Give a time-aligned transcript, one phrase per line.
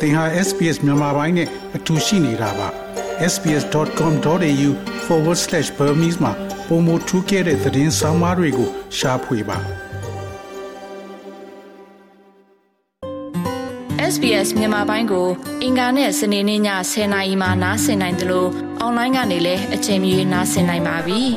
[0.00, 2.68] သင်ဟာ SPS မြန်မာပိုင်းနဲ့အတူရှိနေတာပါ
[3.32, 6.32] sbs.com.au/burmese မှာ
[6.68, 9.58] ပုံမထူးခဲ့တဲ့သတင်းစာမားတွေကိုရှားဖွေပါ
[14.12, 15.28] SBS မြန်မာပိုင်းကို
[15.62, 16.60] အင်ကာနဲ့စနေနေ့ည
[16.90, 18.48] 10:00နာရီမှနားဆင်နိုင်တယ်လို့
[18.80, 21.20] အွန်လိုင်းကနေလည်းအချိန်မီနားဆင်နိုင်ပါပြီ။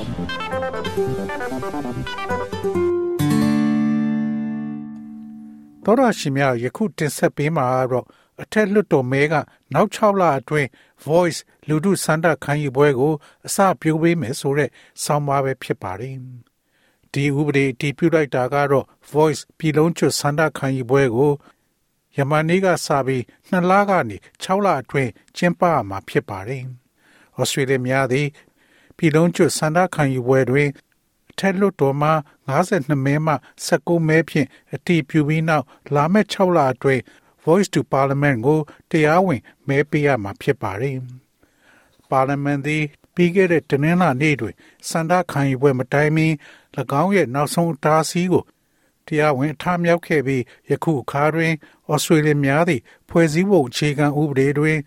[5.86, 8.06] သောရရှိမြယခုတင်ဆက်ပေးမှာတော့
[8.42, 9.34] အထက်လွတ်တော်မဲက
[9.74, 10.70] နောက်6လအတွင်း
[11.08, 13.14] Voice လူထုစန္ဒခံယူပွဲကို
[13.48, 14.70] အစပြုပေးမယ်ဆိုတဲ့
[15.04, 16.16] ဆောင်းပါးပဲဖြစ်ပါတယ်။
[17.14, 21.34] ဒီဥပဒေတည်ပြုလိုက်တာကတော့ Voice ပြည်လုံးကျွတ်စန္ဒခံယူပွဲကို
[22.18, 26.64] ယမန်နေ့ကစပြီး2လကနေ6လအတွင်းကျင်းပမှာဖြစ်ပါတယ်။
[27.40, 28.28] ဩစတြေးလျများသည်
[28.98, 30.70] ပြည်လုံးကျွတ်စန္ဒခံယူပွဲတွင်
[31.32, 32.12] အထက်လွှတ်တော်မှ
[32.52, 33.34] 52မဲမှ
[33.68, 37.02] 19မဲဖြင့်အတည်ပြုပြီးနောက်လာမယ့်6လအတွင်း
[37.46, 38.60] Voice to Parliament ကို
[38.92, 40.96] တရားဝင်မဲပေးရမှာဖြစ်ပါတယ်။
[42.12, 42.84] Parliament သည်
[43.16, 44.56] ပြီးခဲ့တဲ့တနင်္လာနေ့တွင်
[44.90, 46.28] စန္ဒခံယူပွဲမတိုင်မီ၎
[47.02, 48.44] င်းရဲ့နောက်ဆုံးတားဆီးကို
[49.08, 51.54] တရားဝင်ထားမြောက်ခဲ့ပြီးယခုအခါတွင်
[51.92, 54.78] ဩစတြေးလျများသည့်ဖွဲ့စည်းပုံအခြေခံဥပဒေတွင်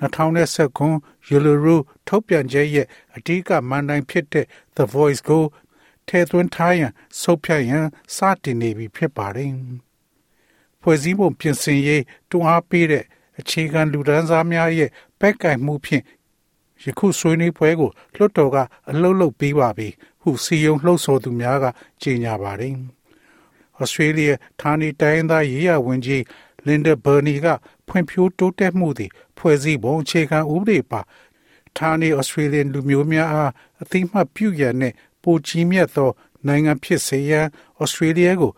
[0.00, 5.44] 2019ယူလိုရူထုတ်ပြန်ချက်ရဲ့အဓိကမန်တိုင်းဖြစ်တဲ့ The Voice ကို
[6.08, 9.52] ထဲသွင်းထားရန်ဆုတ်ဖြတ်ရန်စတင်နေပြီဖြစ်ပါတယ်။
[10.82, 13.04] ဖွဲ့စည်းပုံပြင်ဆင်ရေးတွန်းအားပေးတဲ့
[13.38, 16.04] အခြေခံလူဒန်းစားများရဲ့ဘက်ကင်မှုဖြင့်
[16.84, 18.56] ယခုဆွေးနွေးပွဲကိုလွှတ်တော်က
[18.90, 19.88] အလုတ်လုတ်ပြီးပါပြီ
[20.22, 21.64] ဟုစီယုံလှုပ်ဆော်သူများက
[22.02, 22.74] ကြေညာပါတယ်။
[23.78, 26.24] ဩစတြေးလျဌာနေတိုင်းသားရေးရဝန်ကြီး
[26.66, 27.46] လင်ဒါဘာနီက
[27.88, 31.00] ဖွံ့ဖြိုးတိုးတက်မှုသည်ဖွဲ့စည်းပုံအခြေခံဥပဒေပါ
[31.76, 36.10] ဌာနေဩစတြေးလျလူမျိုးများအားအသိမှတ်ပြုရန်နှင့်ပိုကြီးမြတ်သော
[36.46, 37.46] နိုင်ငံဖြစ်စေရန်
[37.82, 38.52] ဩစတြေးလျကို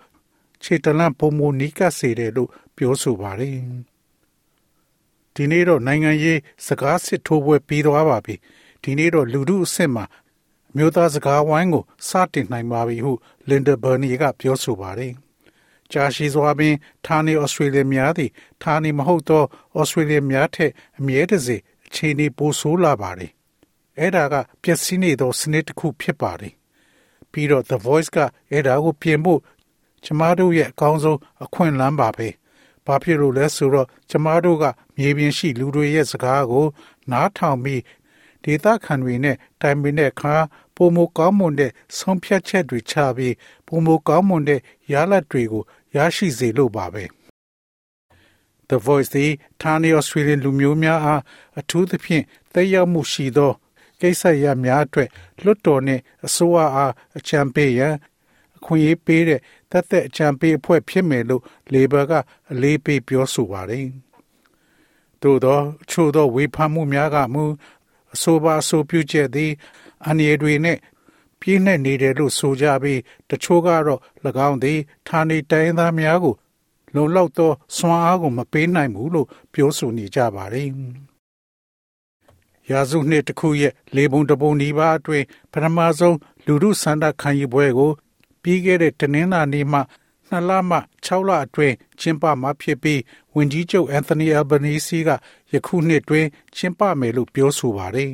[0.63, 3.57] ခြေတလန့်ပုံမနီးကပ်စေတယ်လို့ပြောဆိုပါတယ်
[5.35, 8.35] ဒီနေ့တော့နိုင်ငံရေးစကားစစ်ထိုးပွဲပြီးသွားပါပြီ
[8.83, 10.05] ဒီနေ့တော့လူမှုအဆင့်မှာ
[10.77, 13.13] မျိုးသားစကားဝိုင်းကိုစတင်နိုင်ပါပြီဟု
[13.49, 15.13] လင်ဒါဘာနီကပြောဆိုပါတယ်
[15.93, 16.75] ကြာရှိစွာပင်
[17.07, 18.31] ဌာနေဩစတြေးလျများသည်
[18.63, 19.45] ဌာနေမဟုတ်သော
[19.79, 23.33] ဩစတြေးလျများထက်အမြဲတစေအခြေအနေပိုဆိုးလာပါတယ်။
[23.99, 26.55] အဲ့ဒါကပျက်စီးနေသောစနစ်တစ်ခုဖြစ်ပါတယ်။
[27.33, 28.19] ပြီးတော့ The Voice က
[28.51, 29.41] အဲ့ဒါကိုပြင်ဖို့
[30.05, 32.29] ကျမတို့ရဲ့အကောင်းဆုံးအခွင့်အလမ်းပါပဲ။
[32.87, 34.65] ဘာဖြစ်လို့လဲဆိုတော့ကျမတို့က
[34.97, 36.67] မြေပြင်ရှိလူတွေရဲ့စကားကို
[37.11, 37.83] နားထောင်ပြီး
[38.45, 40.35] ဒေသခံတွေနဲ့တိုင်ပင်တဲ့အခါ
[40.77, 43.35] ပုံမကောင်းမွန်တဲ့ဆုံးဖြတ်ချက်တွေချပြီး
[43.67, 44.61] ပုံမကောင်းမွန်တဲ့
[44.93, 45.63] ရလဒ်တွေကို
[45.97, 47.05] ရရှိစေလို့ပါပဲ
[48.69, 51.23] The Voice သည်ဌာနေ Australian လူမျိုးများအား
[51.59, 53.53] အထူးသဖြင့်သက်ရောက်မှုရှိသော
[54.01, 55.09] ကိစ္စရပ်များအတွက်
[55.45, 57.95] လွတ်တော်နှင့်အစိုးရအားအကြံပေးရန်
[58.63, 59.41] အခွင့်အရေးပေးတဲ့
[59.73, 61.43] တသက်အကြံပေးအဖွဲ့ဖြစ်မယ်လို့
[61.73, 62.13] Labor က
[62.53, 63.87] အလေးပေးပြောဆိုပါတယ်။
[65.23, 67.45] သို့သောအချို့သောဝေဖန်မှုများကမူ
[68.15, 69.53] အဆိုပါအဆိုပြုချက်သည်
[70.07, 70.79] အန္တရာယ်တွေနဲ့
[71.41, 73.01] ပြည့်နှက်နေတယ်လို့ဆိုကြပြီး
[73.31, 74.01] တချို့ကတော့၎
[74.49, 76.35] င်းသည်ဌာနေတိုင်းသားများကို
[76.95, 80.69] လုံလောက်သောစွမ်းအားကိုမပေးနိုင်ဘူးလို့ပြောဆိုနေကြပါတယ်။
[82.71, 87.93] ရာစုနှစ်တစ်ခုရဲ့လေပုံတပုံနီးပါးအတွင်းပထမဆုံးလူမှုစန္ဒခံယူပွဲကို
[88.43, 89.81] ပြီးခဲ့တဲ့တနင်္လာနေ့မှ
[90.29, 93.01] နှစ်လမှ6လအတွင်းကျင်းပမှာဖြစ်ပြီး
[93.35, 95.11] ဝန်ကြီးချုပ်အန်သိုနီအယ်ဘနီစီက
[95.53, 96.27] ယခုနှစ်တွင်
[96.57, 98.11] ကျင်းပမယ်လို့ပြောဆိုပါတယ်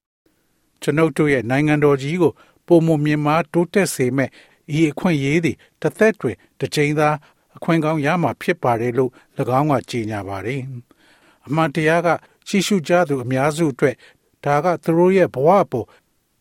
[0.82, 2.32] ။ကျွန်ုပ်တို့ရဲ့နိုင်ငံတော်ကြီးကို
[2.66, 4.30] ပုံမမြင်မာတိုးတက်စေမဲ့
[4.78, 7.08] ဤအခွင့်အရေးသည်တစ်သက်တွင်တစ်ချိန်သာ
[7.56, 9.10] အခွင့်ကောင်းရမှာဖြစ်ပါတယ်လို့၎
[9.58, 10.60] င်းကကြေညာပါတယ်။
[11.46, 12.08] အမှန်တရားက
[12.48, 13.96] ရှိရှုကြသူအများစုအတွက်
[14.44, 15.86] ဒါကသူတို့ရဲ့ဘဝပေါ်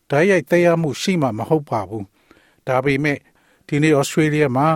[0.09, 2.05] ဓာတ်ရိုက်သက်ရောက်မှုရှိမှာမဟုတ်ပါဘူး။
[2.67, 3.17] ဒါပေမဲ့
[3.67, 4.67] ဒီနေ့ဩစတြေးလျမှာ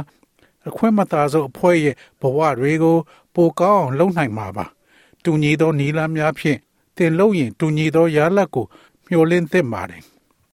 [0.70, 2.98] အခွင့်မသာဆုံးအဖွဲ့ရဲ့ဘဝတွေကို
[3.36, 4.66] ပိုကောင်းအောင်လုပ်နိုင်မှာပါ။
[5.24, 6.60] တူညီသောနီလာများဖြင့်
[6.98, 8.66] တင်လို့ရင်တူညီသောရလဒ်ကို
[9.08, 10.04] မျှော်လင့်သင့်ပါတယ်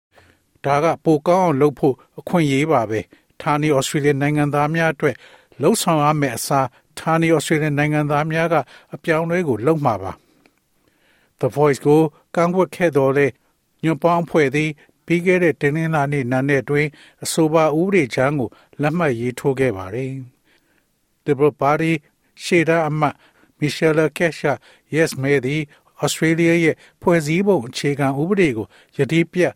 [0.65, 2.99] ။ဒါကပိုကောင်းအောင်လုပ်ဖို့အခွင့်အရေးပါပဲ။
[3.41, 5.15] ဌာနေဩစတြေးလျနိုင်ငံသားများအတွက်
[5.61, 6.67] လှုပ်ဆောင်ရမယ့်အစား
[6.99, 8.55] ဌာနေဩစတြေးလျနိုင်ငံသားများက
[8.93, 10.11] အပြောင်းလဲကိုလုပ်မှာပါ။
[11.39, 12.01] The Voice ကို
[12.35, 13.25] ကန့်ကွက်ခဲ့တော်လဲ
[13.83, 14.69] ညွန်ပေါင်းဖွဲ့သည်
[15.09, 16.87] ပြီးခဲ့တဲ့တင်းနှင်းလာနေ့နာနဲ့တွင်
[17.23, 18.49] အဆိုပါဥပဒေချမ်းကို
[18.81, 20.13] လက်မှတ်ရေးထိုးခဲ့ပါတယ်။
[21.25, 21.91] Liberal Party
[22.43, 23.15] ရှေ့တာအမတ်
[23.59, 24.53] မီရှယ်လကက်ရှာ
[24.95, 25.61] Yes မဲသည်
[26.01, 28.67] ဩစတြေးလျရဲ့ဖွဲ့စည်းပုံအခြေခံဥပဒေကို
[28.97, 29.53] ယတိပြတ်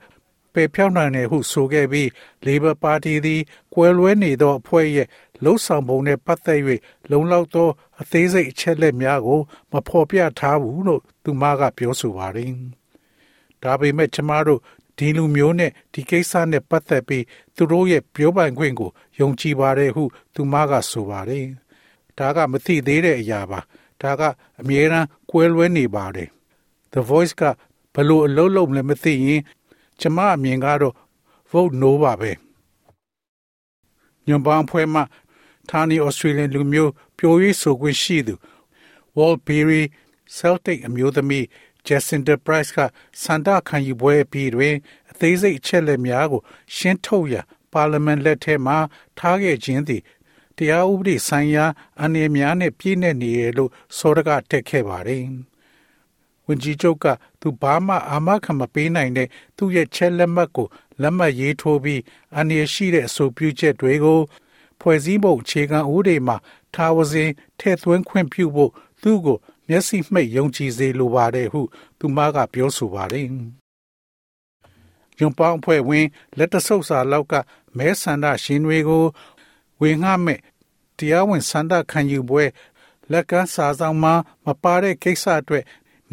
[0.53, 2.07] ပယ်ဖြောက်နိုင်တယ်ဟုဆိုခဲ့ပြီး
[2.45, 3.41] Labor Party သည်
[3.73, 5.07] ကွဲလွဲနေသောအဖွဲ့ရဲ့
[5.43, 6.61] လှုပ်ဆောင်ပုံနဲ့ပတ်သက်၍
[7.11, 7.69] လုံလောက်သော
[8.01, 9.39] အသေးစိတ်အချက်လက်များကို
[9.71, 12.51] မဖော်ပြထားဘူးလို့သူမကပြောဆိုပါတယ်။
[13.63, 14.61] ဒါပေမဲ့ကျမတို့
[14.97, 17.25] ဒီလူမျိုးနဲ့ဒီကိစ္စနဲ့ပတ်သက်ပြီး
[17.55, 20.03] သူတို့ရဲ့ပြောပိုင်ခွင့်ကိုယုံကြည်ပါတယ်ဟု
[20.33, 21.45] သူမကဆိုပါတယ်။
[22.17, 23.59] ဒါကမသိသေးတဲ့အရာပါ
[24.01, 24.21] ဒါက
[24.61, 26.29] အမြဲတမ်းကွဲလွဲနေပါတယ်
[26.93, 27.41] The Voice က
[27.93, 29.41] ဘလို့အလုံးလုံးလည်းမသိရင်
[29.99, 30.95] ကျမအမြင်ကတော့
[31.51, 32.31] vote no ပါပဲ
[34.27, 35.01] ညွန်ပေါင်းဖွဲ့မှ
[35.69, 38.33] ဌာနီဩစတြေးလျလူမျိုး ပြိုရေးဆိုခွင့်ရှိသူ
[39.17, 39.81] Walt Beery
[40.37, 41.45] Celtic အမျိုးသမီး
[41.87, 42.77] Jacinda Price က
[43.21, 44.75] စန္ဒခံယူပွဲပြီးတွင်
[45.11, 46.41] အသေးစိတ်အချက်လက်များကို
[46.75, 47.35] ရှင်းထုတ်ရ
[47.73, 48.73] ပါလီမန်လက်ထဲမှ
[49.17, 50.01] ထားခဲ့ခြင်းသည်
[50.57, 51.65] တရားဥပဒေဆိုင်ရာ
[52.01, 55.23] အနေများနဲ့ပြည့်နေနေရလို့စောရကတက်ခဲ့ပါတယ်။
[56.47, 57.05] ဝန်ကြီးချုပ်က
[57.41, 59.27] သူဘာမှအာမခံမပေးနိုင်တဲ့
[59.57, 60.67] သူ့ရဲ့ချက်လက်မှတ်ကို
[61.01, 62.01] လက်မှတ်ရေးထိုးပြီး
[62.37, 64.19] အနေရှိတဲ့အဆိုပြုချက်တွေကို
[64.79, 66.37] ဖွဲ့စည်းပုံအခြေခံဥပဒေမှာ
[66.73, 68.71] ထားဝစဉ်ထည့်သွင်းခွင့်ပြုဖို့
[69.01, 71.61] သူ့ကို မျက်စိမှိတ်ယုံကြည်စေလိုပါတယ်ဟု
[71.99, 73.27] သူမကပြောဆိုပါတယ်။
[75.19, 76.07] ယုံပေါင်းဖွဲ့ဝင်
[76.37, 77.33] လက်တဆုပ်စာလောက်က
[77.77, 79.05] မဲဆန္ဒရှင်တွေကို
[79.81, 80.39] ဝေငှမဲ့
[80.97, 82.45] တရားဝင်ဆန္ဒခံယူပွဲ
[83.11, 84.13] လက်ကမ်းစာဆောင်မှာ
[84.45, 85.63] မပါတဲ့ကိစ္စအတွက်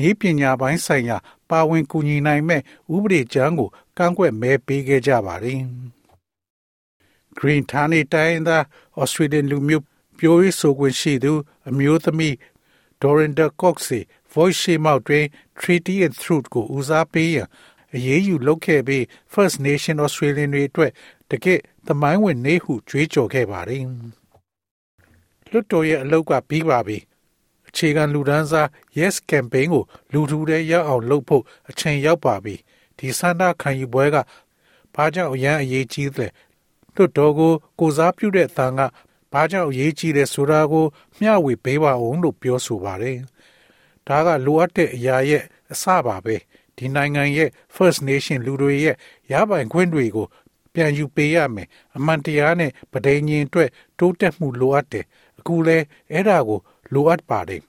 [0.09, 1.17] ဤပညာပိုင်းဆိုင်ရာ
[1.51, 2.63] ပါဝင်ကူညီနိုင်မဲ့
[2.95, 3.69] ဥပဒေကြမ်းကို
[3.99, 5.61] ကန့်ကွက်မဲပေးခဲ့ကြပါတယ်။
[7.39, 8.63] Green Tani တိုင်းသား
[9.01, 9.85] Australian လူမျိုး
[10.19, 11.33] ပြိုးရေးဆိုခွင့်ရှိသူ
[11.69, 12.35] အမျိုးသမီး
[13.03, 13.77] Dorinda Cox
[14.33, 15.25] voice ရှိမောက်တွင်
[15.61, 17.49] Treaty and Truth ကိုဦးစားပေးရန်
[17.95, 19.03] အရေးယူလုပ်ခဲ့ပြီး
[19.33, 20.93] First Nation Australian တွေအတွက်
[21.31, 23.83] တကယ့်သမိုင်းဝင်နေဟုကြွေးကြော်ခဲ့ပါတယ်။
[25.51, 26.99] လွတ်တော်ရဲ့အလောက်ကပြီးပါပြီ။
[27.69, 28.69] အခြေခံလူဒန်းစား
[28.99, 32.55] Yes Campaign ကိုလူထူတဲ့ရောက်အောင်လုပ်ဖို့အချိန်ရောက်ပါပြီ။
[32.99, 34.17] ဒီစန္ဒခံယူပွဲက
[34.95, 36.29] ဘာကြောင့်အရန်အရေးကြီးလဲ။
[36.95, 38.81] လွတ်တော်ကိုကိုစားပြုတဲ့အသံက
[39.33, 40.87] ဘာကြောင့်အရေးကြီးလဲဆိုတာကို
[41.19, 43.19] မျှဝေပေးပါအောင်လို့ပြောဆိုပါတယ်။
[44.07, 45.43] ဒါကလိုအပ်တဲ့အရာရဲ့
[45.73, 46.37] အစပါပဲ။
[46.77, 48.97] ဒီနိုင်ငံရဲ့ First Nation လူတွေရဲ့
[49.33, 50.27] ရပိုင်ခွင့်တွေကို
[50.75, 55.05] ပြန်ယူပေးရမယ်အမှန်တရားနဲ့ပဒိညင်အတွက်တိုးတက်မှုလိုအပ်တယ်
[55.39, 55.79] အခုလဲ
[56.13, 56.61] အဲ့ဒါကို
[56.93, 57.63] လိုအပ်ပါတယ်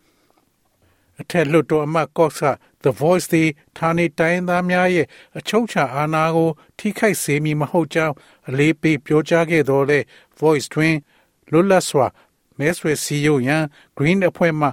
[1.19, 2.47] အထက်လွှတ်တော်အမတ်ကော့စ်က
[2.83, 5.07] The Voice သည်ဌာနေတိုင်းသားများရဲ့
[5.37, 8.15] အချုပ်ချာအာဏာကို ထိခိုက်စေမည်မဟုတ်ကြောင်း
[8.49, 9.99] အလေးပေးပြောကြားခဲ့တော်လဲ
[10.39, 10.95] Voice တွင်
[11.51, 12.07] လွတ်လပ်စွာ
[12.57, 13.63] မဲဆွယ်စည်းရုံးရန်
[13.97, 14.67] Green အဖွဲ့မှ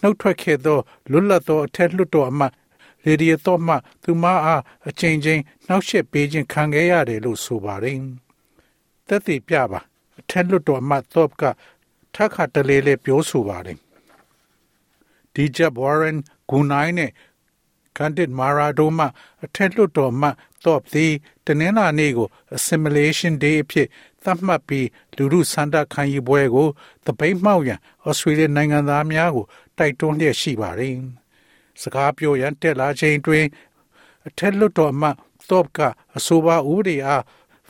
[0.00, 0.78] နှုတ်ထွက်ခဲ့သော
[1.10, 2.52] လွတ်လပ်သောအထက်လွှတ်တော်အမတ်
[3.04, 7.98] လေဒီယတော့မှသူမအားအချိန်ချင်းနှောက်ယှက်ပေးခြင်းခံခဲ့ရတယ်လို့ဆိုပါတယ်။
[9.06, 9.80] သက်သေပြပါ
[10.18, 11.42] အထက်လွတ်တော်အမတ်တော့က
[12.14, 13.78] ထပ်ခါတလေလေပြောဆိုပါတယ်။
[15.34, 16.18] ဒီဂျက်ဝါရန်
[16.50, 17.10] ဂူနိုင်နဲ့
[17.96, 19.06] ကန်ဒစ်မာရာဒိုမှ
[19.44, 20.28] အထက်လွတ်တော်မှ
[20.64, 21.12] တော့သည်
[21.46, 23.88] တနင်္လာနေ့ကို assimilation day အဖြစ်
[24.24, 26.68] သတ်မှတ်ပြီးလူမှုစန္ဒခံယူပွဲကို
[27.06, 29.46] တပိတ်မှောက်ရန်ဩစတြေးလျနိုင်ငံသားများကို
[29.78, 30.94] တိုက်တွန်းလျက်ရှိပါတယ်။
[31.80, 33.44] စကားပြောရန်တက်လာချိန်တွင်
[34.26, 35.16] အထက်လွတ်တော်အမတ်
[35.50, 35.78] သော့က
[36.16, 37.22] အဆိုပါဥပဒေအား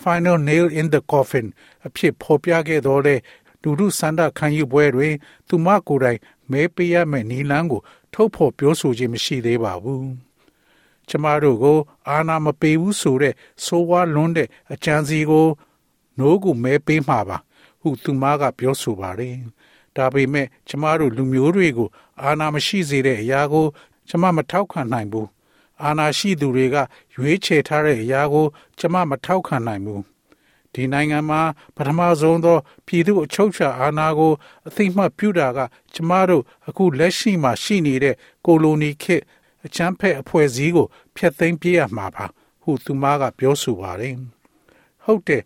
[0.03, 1.47] final nail in the coffin
[1.87, 3.17] အဖြစ်ဖော်ပြခဲ့တော်လဲ
[3.63, 5.15] လူမှုစန္ဒခံယူပွဲတွင်
[5.49, 6.21] သူမကိုယ်တိုင်
[6.51, 7.81] မဲပေးရမယ့်နီလန်းကို
[8.15, 10.05] ထုတ်ဖော်ပြောဆိုခြင်းမရှိသေးပါဘူး။
[11.09, 11.79] ကျမတို့ကို
[12.09, 13.35] အာဏာမပေးဘူးဆိုတဲ့
[13.65, 15.47] ဆိုးဝါးလွန်းတဲ့အကြံစီကို
[16.19, 17.39] နိုးကိုမဲပေးမှာပါ
[17.81, 19.37] ဟုသူမကပြောဆိုပါတယ်။
[19.97, 21.89] ဒါပေမဲ့ကျမတို့လူမျိုးတွေကို
[22.23, 23.67] အာဏာမရှိစေတဲ့အရာကို
[24.09, 25.29] ကျမမထောက်ခံနိုင်ဘူး
[25.83, 26.77] အာဏာရှိသူတွေက
[27.15, 28.47] ရွေးချယ်ထားတဲ့အရာကို
[28.79, 30.03] ကျမမထောက်ခံနိုင်ဘူး
[30.73, 31.41] ဒီနိုင်ငံမှာ
[31.77, 34.33] ပထမဆုံးသောပြည်သူအချုပ်ချာအာဏာကို
[34.67, 35.59] အသိမှတ်ပြုတာက
[35.95, 38.15] ကျမတို့အခုလက်ရှိမှာရှိနေတဲ့
[38.47, 39.23] ကိုလိုနီခေတ်
[39.65, 42.27] အချမ်းဖက်အဖွဲ့အစည်းကိုဖျက်သိမ်းပြရမှာပါ
[42.63, 44.17] ဟုသူမကပြောဆိုပါတယ်
[45.05, 45.43] ဟုတ်တယ်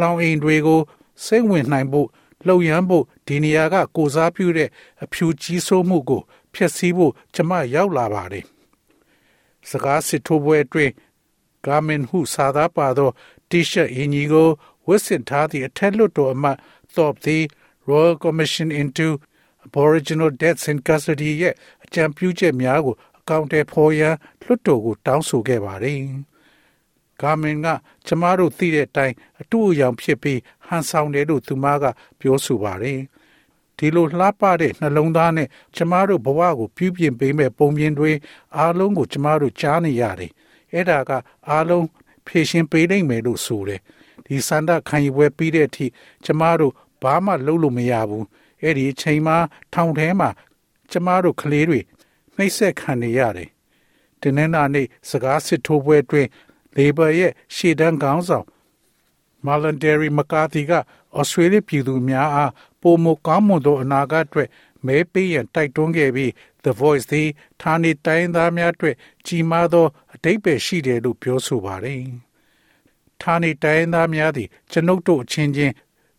[0.00, 0.80] လောင်အိမ်တွေကို
[1.24, 2.08] စိတ်ဝင်နိုင်ဖို့
[2.46, 4.68] လှုပ်ရမ်းဖို့ဒီနေရာကကိုစားပြုတဲ့
[5.04, 6.22] အဖြူကြီးစိုးမှုကို
[6.54, 8.44] ဖျက်ဆီးဖို့ကျမရောက်လာပါတယ်။
[9.68, 10.92] စကားစစ်ထိုးပွဲအတွင်း
[11.64, 13.10] ဂါမင်ဟုစာသားပါသော
[13.50, 14.48] တီရှပ်အင်ကြီးကို
[14.86, 16.56] ဝတ်ဆင်ထားသည့်အထက်လွှတ်တော်အမတ်
[16.96, 17.44] သော့သည်
[17.88, 19.08] Royal Commission into
[19.66, 25.98] Aboriginal Deaths in Custody ရဲ့အကြံပြုချက်များကိုအကောင့်ထဲဖော်ရန်လွှတ်တော်ကိုတောင်းဆိုခဲ့ပါတယ်။
[27.22, 27.66] ဂါမင်က
[28.06, 31.84] ကျမတို့သိတဲ့အတိုင်းအတူအယောင်ဖြစ်ပြီးဟန်ဆောင်တယ်လို့သူမက
[32.20, 33.00] ပြောဆိုပါတယ်။
[33.78, 38.12] ဒီလိုလှပတဲ့နှလုံးသားနဲ့ကျမတို့ဘဝကိုပြုပြင်ပေးမဲ့ပုံပြင်တွေ
[38.56, 40.32] အားလုံးကိုကျမတို့ကြားနေရတယ်။
[40.72, 41.10] အဲ့ဒါက
[41.50, 41.86] အားလုံး
[42.26, 43.80] ဖြည့်ရှင်းပေးနိုင်မယ်လို့ဆိုတယ်။
[44.26, 45.86] ဒီစန္ဒခံယူပွဲပြီးတဲ့အထိ
[46.24, 48.24] ကျမတို့ဘာမှလုပ်လို့မရဘူး။
[48.62, 49.36] အဲ့ဒီအချိန်မှာ
[49.74, 50.28] ထောင်ထဲမှာ
[50.92, 51.80] ကျမတို့ကလေးတွေ
[52.36, 53.48] နှိမ့်ဆက်ခံနေရတယ်။
[54.20, 56.28] ဒီနေ့နာနေ့စကားစစ်ထိုးပွဲအတွင်း
[56.76, 58.46] Labor ရဲ့ရှေ့တန်းခေါင်းဆောင်
[59.46, 60.72] Malondary McCarthy က
[61.18, 64.48] ဩစတြေးလျပြည်သူများအားပိုမိုကောင်းမွန်သောအနာဂတ်အတွက်
[64.86, 66.30] မဲပေးရန်တိုက်တွန်းခဲ့ပြီး
[66.64, 67.28] The Voice သည်
[67.60, 72.02] ဌာနေတိုင်းသားများအတွက်ကြီးမားသောအတိတ်ပဲရှိတယ်လို့ပြောဆိုပါတယ်။
[73.22, 75.72] ဌာနေတိုင်းသားများသည်ကျွန်ုပ်တို့အချင်းချင်း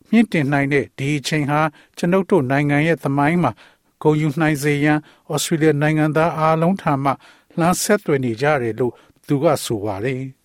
[0.10, 1.62] မြင့်တင်နိုင်တဲ့ဒီအချိန်ဟာ
[1.98, 3.52] ကျွန်ုပ်တို့နိုင်ငံရဲ့သမိုင်းမှာ
[4.02, 5.00] ဂုဏ်ယူနိုင်စေရန်
[5.34, 7.12] ဩစတြေးလျနိုင်ငံသားအားလုံးထံမှ
[7.60, 8.94] လှမ်းဆက်သွယ်နေကြတယ်လို့
[9.28, 10.24] သူကဆိုပါတယ်။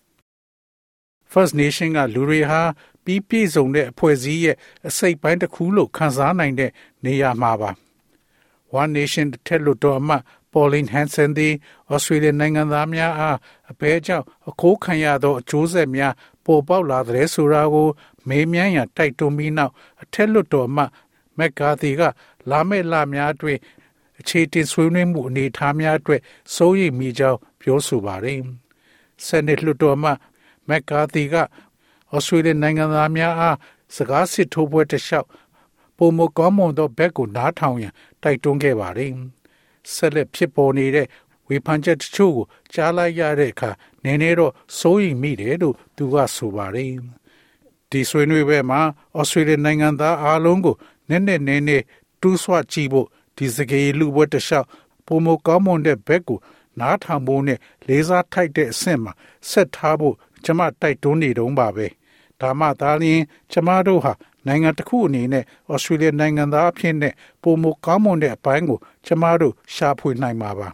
[1.31, 2.61] First Nation ကလူတွေဟာ
[3.03, 4.55] ပြီးပြည့်စုံတဲ့အဖွဲ့အစည်းရဲ့
[4.87, 6.71] အစိတ်ပိုင်းတစ်ခုလို့ခံစားနိုင်တဲ့
[7.05, 7.71] နေရာမှာပါ။
[8.81, 10.15] One Nation တက်လို့တော့မှ
[10.53, 11.53] Pauline Hanson သည်
[11.93, 13.37] ဩစတြေးလျနိုင်ငံသားများအား
[13.71, 16.13] အဘဲကြောင့်အခိုးခံရသောအကျိုးဆက်များ
[16.45, 17.87] ပေါ်ပေါက်လာတဲ့ဆိုတာကို
[18.27, 20.83] မေးမြန်းရန်တိုက်တွန်းပြီးနောက်အထက်လွှတ်တော်မှ
[21.37, 22.01] မက်ကာသီက
[22.49, 23.59] လာမယ့်လများအတွင်း
[24.19, 26.21] အခြေတင်ဆွေးနွေးမှုအနေအထားများအတွက်
[26.55, 28.39] စိုးရိမ်မိကြောင်းပြောဆိုပါတယ်။
[29.25, 30.11] ဆန်နစ်လွှတ်တော်မှ
[30.69, 31.35] မက်ကာသီက
[32.13, 33.57] ဩစတြေးလျနိုင်ငံသားများအား
[33.95, 35.27] စကားစစ်ထိုးပွဲတစ်လျှောက်
[35.97, 39.11] ပုံမကောင်းမွန်သောဘက်ကိုနားထောင်ရန်တိုက်တွန်းခဲ့ပါတယ်။
[39.93, 41.07] ဆက်လက်ဖြစ်ပေါ်နေတဲ့
[41.47, 43.69] ဝေဖန်ချက်တချို့ကိုကြားလိုက်ရတဲ့အခါ
[44.03, 46.93] နည်းနည်းတော့စိုးရိမ်မိတယ်လို့သူကဆိုပါတယ်။
[47.89, 48.79] ဒီဆွေးနွေးပွဲမှာ
[49.17, 50.75] ဩစတြေးလျနိုင်ငံသားအားလုံးကို
[51.09, 51.83] နည်းနည်းနည်းနည်း
[52.21, 53.07] တူးဆွကြည့်ဖို့
[53.37, 54.67] ဒီစကေးလူပွဲတစ်လျှောက်
[55.05, 56.39] ပုံမကောင်းမွန်တဲ့ဘက်ကို
[56.79, 59.13] နားထောင်ဖို့နဲ့လေးစားထိုက်တဲ့အဆင့်မှာ
[59.49, 61.87] ဆက်ထားဖို့ ကျမတိုက်တွန်းနေတုံးပါပဲ
[62.41, 64.13] ဒါမှသာလျှင်ကျမတို့ဟာ
[64.47, 70.67] နိုင်ငံတစ်ခုအနေနဲ့ဩစတြေးလျနိုင်ငံသားအဖြစ်နဲ့ပုံမကောင်းမွန်တဲ့အပိုင်းကိုကျမတို့ရှာဖွေနိုင်မှာပါ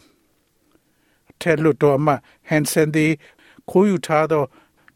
[1.30, 2.12] အထက်လွတ်တော်မှ
[2.48, 3.06] ဟန်ဆန်ဒီ
[3.70, 4.44] ခိုးယူထားသော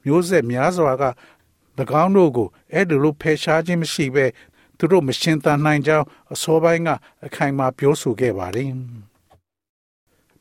[0.04, 1.04] မျိုးဆက်များစွာက၎
[2.02, 4.26] င်းတို့ကိုအဲ့ဒီလိုဖယ်ရှားခြင်းမရှိဘဲ
[4.78, 6.88] သူတို့မရှင်းသန်နိုင်ကြောင်းအစောပိုင်းက
[7.26, 8.70] အခိုင်အမာပြောဆိုခဲ့ပါတယ်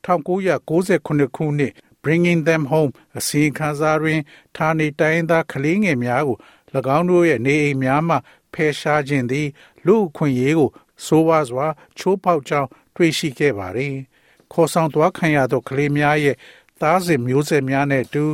[0.06, 4.20] 1998ခုနှစ် Bringing Them Home အစီအခံစာတွင်
[4.56, 6.38] ဌာနေတိုင်းသားကလေးငယ်များကို၎
[6.98, 8.16] င်းတို့ရဲ့နေအိမ်များမှ
[8.54, 9.48] ဖယ်ရှားခြင်းသည်
[9.86, 10.70] လူအခွင့်အရေးကို
[11.06, 13.96] ဆိုးဝါးစွာချိုးဖောက်ကြောင်းတွေ့ရှိခဲ့ပါတယ်။
[14.52, 16.36] ခေါ်ဆောင်သွားခံရသောကလေးများရဲ့
[16.82, 18.26] သားစဉ်မျိုးဆက်များနဲ့အတူ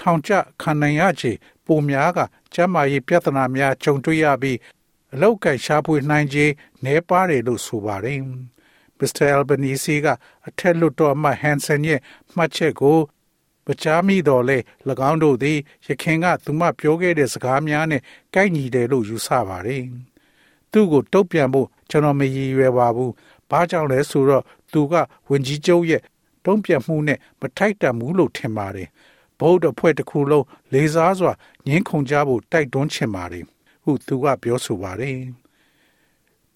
[0.00, 1.32] ထောင်ကျခံနိုင်ရချေ
[1.66, 2.18] ပုံများက
[2.54, 4.58] ကျန်းမာရေးပြဿနာများကြုံတွေ့ရပြီး
[5.14, 6.52] အလောက်ကိုက်ရှားပွေနိုင်ခြင်း
[6.84, 8.20] နှဲပါတယ်လို့ဆိုပါတယ်။
[8.98, 9.26] Mr.
[9.36, 10.06] Albanese က
[10.48, 12.00] အထက်လွှတ်တော်အမတ် Hanson ရဲ့
[12.36, 12.98] မှတ်ချက်ကို
[13.66, 14.58] ပကြားမိတော်လဲ၎
[15.10, 18.02] င်းတို့သည်ရခင်ကသူမပြောခဲ့တဲ့စကားများနဲ့
[18.34, 19.82] ကိုက်ညီတယ်လို့ယူဆပါတယ်။
[20.72, 23.10] သူ့ကိုတုတ်ပြန်ဖို့ကျွန်တော်မရည်ရွယ်ပါဘူး။
[23.50, 24.94] ဘာကြောင့်လဲဆိုတော့သူက
[25.28, 26.02] ဝင်ကြီးချုပ်ရဲ့
[26.44, 28.88] တုံ့ပြန်မှုနဲ့မထိုက်တန်ဘူးလို့ထင်ပါတယ်။
[29.40, 31.32] ဗုဒ္ဓအဖွဲ့တစ်ခုလုံးလေးစားစွာ
[31.66, 33.44] ငင်းခုန်ကြဖို့တိုက်တွန်းချင်ပါတယ်။
[33.84, 35.16] ဟုသူကပြောဆိုပါတယ်။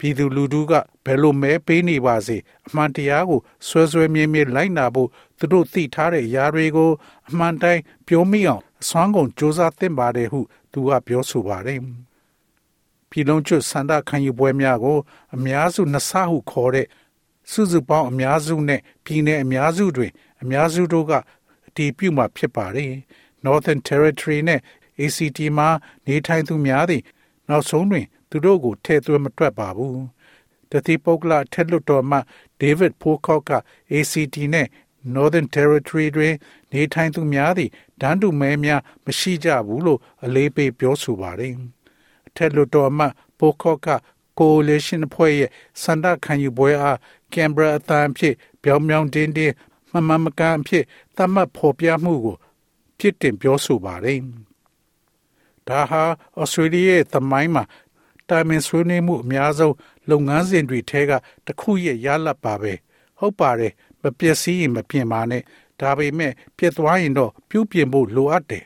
[0.02, 0.72] ြည်သူလူထုက
[1.04, 6.90] ဘယ်လိုမဲပေးနေပါစေအမှန်တရားကိုဆွဲဆွဲမြဲမြဲလိုက်နာဖို့သူတို့သိထားတဲ့အရာတွေကို
[7.28, 10.40] အမှန်တိုင်းပြောမိအောင်အစွမ်းကုန်စ조사သင့်ပါတယ်ဟု
[10.72, 11.80] သူကပြောဆိုပါတယ်
[13.10, 14.98] ပြည်လုံးကျွတ်စန္ဒခံယူပွဲများကို
[15.34, 16.86] အများစုနှစ်ဆဟုခေါ်တဲ့
[17.50, 20.12] စုစုပေါင်းအများစုနဲ့ပြည်내အများစုတွင်
[20.42, 21.12] အများစုတို့က
[21.68, 22.92] အတည်ပြုမှာဖြစ်ပါတယ်
[23.44, 24.60] Northern Territory နဲ့
[25.00, 25.68] ACT မှာ
[26.06, 27.02] နေထိုင်သူများသည်
[27.51, 30.01] နောက်ဆုံးတွင် သူတို့ကိုထည့်သွင်းမတွက်ပါဘူး
[30.71, 32.17] တတိပုဂ္ဂလထက်လွတ်တော်မှ
[32.61, 33.51] David Pocock က
[33.91, 34.67] ACT နဲ့
[35.15, 36.33] Northern Territory တွင်
[36.71, 41.53] နေထိုင်သူများသည့်ဒန်းတူမဲများမရှိကြဘူးလို့အလေးပေးပြောဆိုပါတယ်
[42.27, 43.05] အထက်လွတ်တော်မှ
[43.39, 43.89] Pocock က
[44.37, 45.49] coalition ဖွဲ့ရဲ့
[45.83, 46.97] စန္ဒခံယူပွဲအား
[47.33, 49.53] ကင်ဘရာအသံဖြစ်ပြောင်ပြောင်တင်းတင်း
[49.91, 50.83] မမမကန်ဖြစ်
[51.15, 52.35] သတ်မှတ်ဖော်ပြမှုကို
[52.99, 54.19] ဖြစ်တင်ပြောဆိုပါတယ်
[55.67, 56.03] ဒါဟာ
[56.39, 57.63] ဩစတြေးလျရဲ့သမိုင်းမှာ
[58.29, 59.75] တိုင်ပင်ဆွေးနွေးမှုအများဆုံး
[60.09, 61.11] လုပ်ငန်းစဉ်တွေထဲက
[61.45, 62.73] တစ်ခုရဲ့ရလတ်ပါပဲ
[63.19, 65.43] ဟုတ်ပါတယ်မပျက်စီးရင်မပြင်ပါနဲ့
[65.79, 68.65] ဒါပေမဲ့ပြက်သွားရင်တော့ပြုပြင်ဖို့လိုအပ်တယ်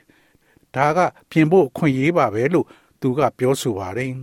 [0.75, 1.00] ဒါက
[1.32, 2.68] ပြင်ဖို့အခွင့်အရေးပါပဲလို့
[3.02, 4.14] သူကပြောဆိုပါတယ်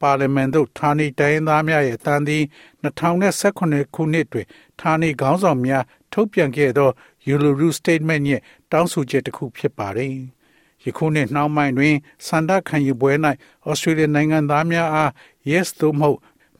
[0.00, 2.42] ပါလီမန်သို့ဌာနေတိုင်းသားများရဲ့အတန်းသည်
[2.84, 4.46] 2018ခုနှစ်တွင်
[4.80, 6.90] ဌာနေခေါင်းဆောင်များထုတ်ပြန်ခဲ့သော
[7.32, 8.42] Uluru Statement ရဲ့
[8.72, 10.12] တောင်းဆိုချက်တစ်ခုဖြစ်ပါတယ်။
[10.84, 11.94] ယခုနှစ်နှောင်းပိုင်းတွင်
[12.26, 13.12] စန္ဒခံယူပွဲ၌
[13.68, 15.10] ဩစတြေးလျနိုင်ငံသားများအား
[15.50, 16.18] yes သို့မဟုတ်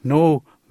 [0.09, 0.21] no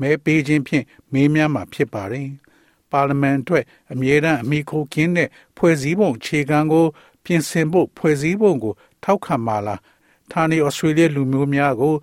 [0.01, 2.29] မဲပေးခြင်းဖြင့်မေးမြန်းမှာဖြစ်ပါတယ်။
[2.91, 6.87] ပါလီမန်အတွက်အမြဲတမ်းအမိခိုကင်းတဲ့ဖွဲ့စည်းပုံအခြေခံကို
[7.25, 8.75] ပြင်ဆင်ဖို့ဖွဲ့စည်းပုံကို
[9.05, 9.79] ထောက်ခံပါလား။
[10.33, 11.95] ဌာနေဩစတြေးလျလူမျိုးများကို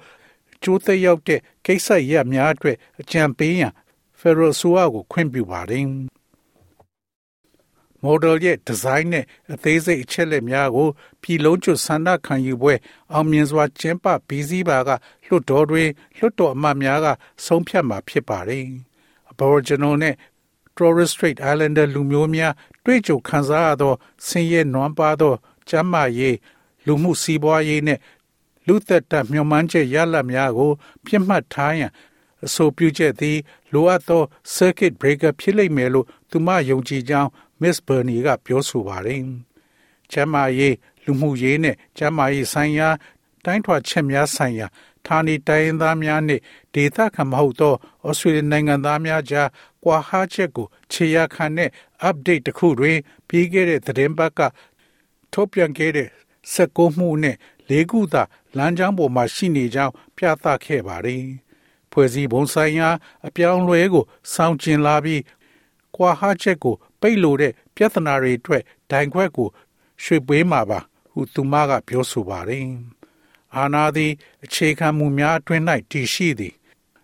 [0.63, 3.73] ကျိုးသက်ရောက်တဲ့ကိစ္စရပ်များအတွက်အကြံပေးရန်
[4.19, 5.83] ဖက်ဒရယ်ဆိုအကိုခွင့်ပြုပါတယ်။
[8.05, 10.89] model ရဲ့ design နဲ့အသေးစိတ်အချက်လက်များကို
[11.21, 12.73] ပြည်လုံးကျွတ်ဆန္ဒခံယူပွဲ
[13.13, 14.89] အောင်မြင်စွာကျင်းပပြီးစီးပါက
[15.25, 17.07] လွှတ်တော်တွင်လွှတ်တော်အမတ်များက
[17.45, 18.65] ဆုံးဖြတ်မှာဖြစ်ပါတယ်။
[19.31, 20.15] Aboriginal နဲ့
[20.77, 22.53] Torres Strait Islander လူမျိုးများ
[22.85, 23.93] တွေ့ကြုံခံစားရသော
[24.27, 25.33] ဆင်းရဲနွမ်းပါသော
[25.69, 26.37] ကျန်းမာရေး
[26.85, 27.99] လူမှုစီးပွားရေးနဲ့
[28.67, 30.71] လူသက်တမျှော်မှန်းချက်ရလဒ်များကို
[31.05, 31.91] ပြတ်မှတ်ထားရန်
[32.45, 33.37] အဆိုပြုချက်သည်
[33.73, 34.23] လိုအပ်သော
[34.55, 37.29] circuit breaker ဖြစ်လိမ့်မယ်လို့သူမယုံကြည်ကြောင်း
[37.61, 39.21] Miss Burney ကပြောဆိုပါတယ်။
[40.11, 42.89] ကျမ်းမာရေးလူမှုရေးနဲ့ကျမ်းမာရေးဆိုင်ရာ
[43.45, 44.67] တိုင်းထွာချက်များဆိုင်ရာ
[45.05, 46.41] ဌာနေတိုင်းရင်းသားများနှင့်
[46.75, 47.73] ဒေသခံမဟုတ်သော
[48.07, 49.49] ဩစတြေးလျနိုင်ငံသားများကြား
[49.83, 51.69] ကွာဟာချက်ကိုခြေရခံတဲ့
[52.07, 52.97] update တစ်ခုတွင်
[53.27, 54.39] ပြီးခဲ့တဲ့သတင်းပတ်က
[55.33, 56.09] ထုတ်ပြန်ခဲ့တဲ့
[56.53, 57.35] စက်ကိုမှုနဲ့
[57.69, 58.23] လေးခုသာ
[58.57, 61.25] လမ်းကြောင်းပေါ်မှာရှိနေကြောင်းပြသခဲ့ပါတယ်။
[61.91, 62.89] ဖွဲ့စည်းပုံဆိုင်ရာ
[63.27, 65.21] အပြောင်းလဲကိုစောင့်ကျင်လာပြီး
[65.95, 69.49] ကွာဟာချက်ကို ပိတ်လို့တဲ့ပြဿနာတွေအတွက်ဒိုင်ခွက်ကို
[70.03, 70.79] ရွှေပွေးမှာပါ
[71.11, 72.65] ဟုသူမကပြောဆိုပါတယ်။
[73.55, 74.11] အာနာသည်
[74.43, 76.53] အခြေခံမှုများအတွင်း၌တည်ရှိသည်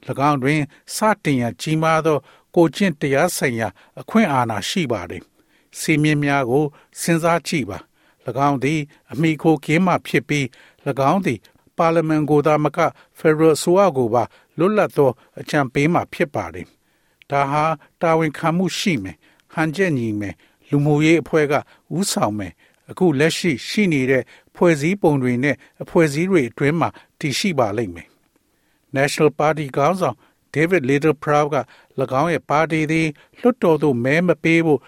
[0.29, 0.62] ၎င်းတွင်
[0.96, 2.17] စတင်ရကြီးမားသော
[2.55, 3.67] ကိုကျင့်တရားဆိုင်ရာ
[4.00, 5.24] အခွင့်အာဏာရှိပါတယ်။
[5.79, 6.65] စီမင်းများကို
[7.01, 7.79] စဉ်းစားကြည့်ပါ၎
[8.50, 8.79] င်းသည်
[9.12, 10.46] အမိခိုကင်းမှဖြစ်ပြီး၎
[11.12, 11.39] င်းသည်
[11.77, 12.79] ပါလီမန်ကိုသာမက
[13.17, 14.24] ဖက်ဒရယ်ဆိုအကိုပါ
[14.58, 16.67] လွတ်လပ်သောအကြံပေးမှဖြစ်ပါတယ်။
[17.29, 17.63] ဒါဟာ
[18.01, 19.17] တာဝန်ခံမှုရှိမယ်။
[19.53, 20.36] ဟန်ချက်ညီမယ်။
[20.70, 21.53] လူမှုရေးအဖွဲ့က
[21.98, 22.53] ဥဆောင်မယ်။
[22.89, 24.24] အခုလက်ရှိရှိနေတဲ့
[24.55, 26.89] ဖွဲ့စည်းပုံတွေနဲ့အဖွဲ့အစည်းတွေအတွင်းမှာ
[27.20, 28.08] တည်ရှိပါလိမ့်မယ်။
[28.96, 30.17] National Party ကောင်းဆောင်
[30.53, 31.58] David Littleproud က၎
[32.22, 33.08] င်းရဲ့ပါတီသည်
[33.39, 34.81] လွှတ်တော်သို့မဲမပေးဖို့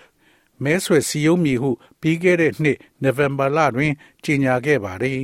[0.63, 1.69] မဲဆွယ်စည်းရုံးမည်ဟု
[2.01, 3.93] ပြီးခဲ့တဲ့နှစ်နိုဝင်ဘာလတွင်
[4.23, 5.21] ကြေညာခဲ့ပါသည်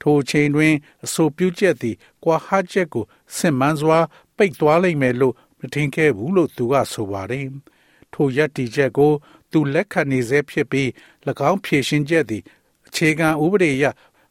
[0.00, 3.04] ထိုချိန်တွင်အဆိုပြုချက်သည်ကွာဟချက်ကို
[3.36, 3.98] စင်မန်းစွာ
[4.36, 7.46] ပိတ်သွားလိမ့်မယ်လို့မထင်ခဲ့ဘူးလို့သူကဆိုပါတယ်
[8.12, 9.12] ထိုရည်တည်ချက်ကို
[9.50, 10.88] သူလက်ခံနေဆဲဖြစ်ပြီး၎
[11.50, 12.42] င်းဖြည့်ရှင်းချက်သည်
[12.88, 13.84] အခြေခံဥပဒေအရ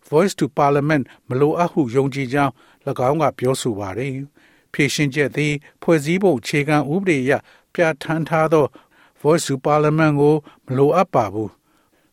[0.10, 2.54] Voice to Parliament မလိုအပ်ဟုယုံကြည်ကြောင်း၎
[3.10, 4.14] င်းကပြောဆိုပါတယ်
[4.74, 7.32] ဖြည့်ရှင်းချက်သည်ဖွဲ့စည်းပုံအခြေခံဥပဒေအရ
[7.74, 8.66] ပြဋ္ဌာန်းထားသော
[9.22, 11.52] Voice to Parliament ကိုမလိုအပ်ပါဘူး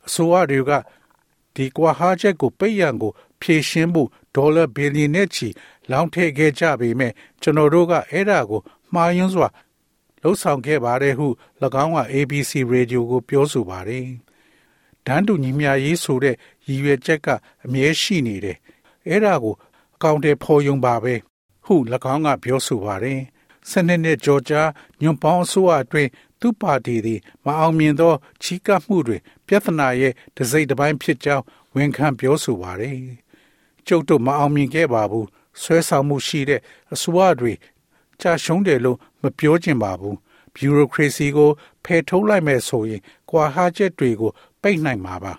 [0.07, 0.73] အစိုးရတွေက
[1.55, 5.49] ဒီကွာဟာချက်ကိုပိတ်ရန်ကို ဖြည့်ရှင်းဖို့ဒေါ်လာဘီလီယံနဲ့ချီ
[5.91, 8.61] လောင်းထည့်ခဲ့ကြပေမဲ့ကျွန်တော်တို့ကအဲ့ဒါကို
[8.93, 9.49] မှားယွင်းစွာ
[10.27, 11.27] လှုပ်ဆောင်ခဲ့ပါတယ်ဟု၎
[11.85, 14.07] င်းက ABC Radio ကို ပြောဆိုပါတယ်။
[15.07, 17.29] ဒန်းတူညီမျှရေးဆိုတဲ့ရည်ရွယ်ချက်က
[17.65, 18.57] အမြဲရှိနေတယ်။
[19.09, 19.55] အဲ့ဒါကို
[19.95, 21.15] အကောင့်တွေဖော်ယုံပါပဲ
[21.67, 21.75] ဟု၎
[22.13, 23.21] င်းကပြောဆိုပါတယ်။
[23.71, 24.69] စနစ်နဲ့ကြော်ကြား
[25.01, 26.11] ညွန်ပေါင်းအစိုးရအတွင်း
[26.41, 32.97] သူ့ပါတီသည်မအောင်မြင်သောချီးကပ်မှုတွေပြဿနာရဲ့တစိမ့်တစ်ပိုင်းဖြစ်ကြောင်းဝန်ခံပြောဆိုပါတယ်။
[33.87, 35.27] ကျုပ်တို့မအောင်မြင်ခဲ့ပါဘူး။
[35.63, 36.61] ဆွဲဆောင်မှုရှိတဲ့
[36.93, 37.53] အစိုးရတွေ
[38.21, 40.17] ကြာရှုံးတယ်လို့မ ပြောချင်ပါဘူး။
[40.55, 41.51] ဘျူရိုကရေစီကို
[41.85, 44.31] ဖယ်ထုတ်လိုက်မယ်ဆိုရင်ကွာဟာချက်တွေကို
[44.63, 45.33] ပိတ်နိုင်မှာပါ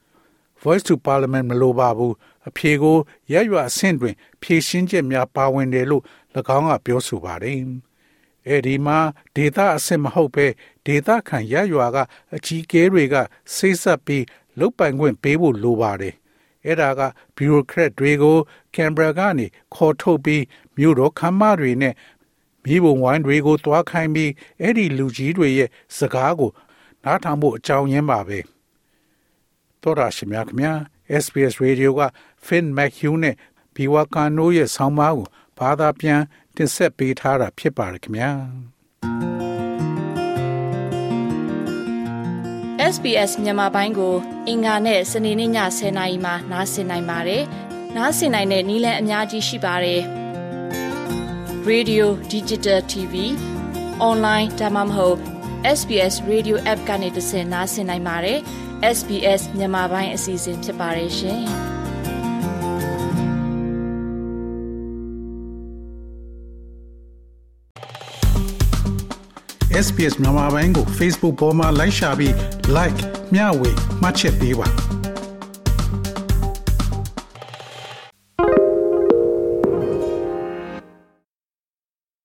[0.62, 2.12] ။Voice to Parliament မလိုပါဘူး။
[2.48, 2.96] အဖြေကို
[3.32, 6.02] ရရွာအဆင့်တွင် ဖြည့်ရှင်းချက်များပါဝင်တယ်လို့၎
[6.56, 7.58] င်းကပြောဆိုပါတယ်။
[8.48, 8.98] အဲဒီမှာ
[9.36, 10.46] ဒေတာအစစ်မဟုတ်ပဲ
[10.86, 11.98] ဒေတာခံရရွာက
[12.34, 13.14] အကြီးကဲတွေက
[13.54, 14.24] စိတ်ဆက်ပြီး
[14.58, 16.14] လုတ်ပိုင်ခွင့်ပေးဖို့လိုပါတယ်
[16.64, 17.00] အဲ့ဒါက
[17.36, 18.36] ဘီရိုကရက်တွေကို
[18.74, 20.44] ကင်ဘရာကနေခေါ်ထုတ်ပြီး
[20.76, 21.94] မြို့တော်ခမ်းမတွေနဲ့
[22.64, 26.50] မိဘဝိုင်းတွေကိုတွားခိုင်းပြီးအဲ့ဒီလူကြီးတွေရဲ့စကားကို
[27.04, 28.38] နားထောင်ဖို့အကြောင်းရင်းပါပဲ
[29.82, 30.76] တော်ရရှိမြခင်
[31.22, 32.00] SPS Radio က
[32.46, 33.36] Finn McHugh နဲ့
[33.74, 35.26] Biwa Kano ရဲ့ဆောင်းပါးကို
[35.58, 36.20] ဘာသာပြန်
[36.56, 38.30] တင်ဆက်ပေးထားတာဖြစ်ပါတယ်ခင်ဗျာ
[42.94, 44.14] SBS မြန်မာပိုင်းကို
[44.48, 47.42] အင်ကာနဲ့စနေနေ့ည10:00နာရီမှနားဆင်နိုင်ပါတယ်။
[47.96, 50.02] နားဆင်နိုင်တဲ့နည်းလမ်းအများကြီးရှိပါတယ်။
[51.68, 53.14] Radio Digital TV
[54.08, 55.16] Online ဒါမှမဟုတ်
[55.78, 58.38] SBS Radio App ကနေတဆင့်နားဆင်နိုင်ပါတယ်။
[58.96, 61.42] SBS မြန်မာပိုင်းအစီအစဉ်ဖြစ်ပါတယ်ရှင်။
[69.86, 72.32] SPS မြန်မာပိုင်းကို Facebook ပေါ်မှာ like ရှာပြီး
[72.76, 73.00] like
[73.34, 73.70] မျှဝေ
[74.02, 74.68] မှတ်ချက်ပေးပါ